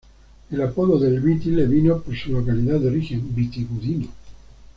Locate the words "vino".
1.67-2.01